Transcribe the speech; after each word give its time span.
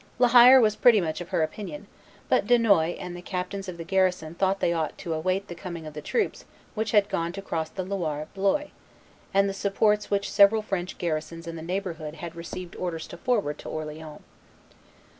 La 0.17 0.29
Hire 0.29 0.59
was 0.59 0.75
pretty 0.75 0.99
much 0.99 1.21
of 1.21 1.29
her 1.29 1.43
opinion; 1.43 1.85
but 2.27 2.47
Dunois 2.47 2.97
and 2.99 3.15
the 3.15 3.21
captains 3.21 3.69
of 3.69 3.77
the 3.77 3.83
garrison 3.83 4.33
thought 4.33 4.59
they 4.59 4.73
ought 4.73 4.97
to 4.97 5.13
await 5.13 5.47
the 5.47 5.53
coming 5.53 5.85
of 5.85 5.93
the 5.93 6.01
troops 6.01 6.43
which 6.73 6.89
had 6.89 7.07
gone 7.07 7.31
to 7.33 7.39
cross 7.43 7.69
the 7.69 7.83
Loire 7.83 8.21
at 8.21 8.33
Blois, 8.33 8.69
and 9.31 9.47
the 9.47 9.53
supports 9.53 10.09
which 10.09 10.31
several 10.31 10.63
French 10.63 10.97
garrisons 10.97 11.45
in 11.45 11.55
the 11.55 11.61
neighborhood 11.61 12.15
had 12.15 12.35
received 12.35 12.75
orders 12.77 13.05
to 13.05 13.15
forward 13.15 13.59
to 13.59 13.69
Orleans. 13.69 14.21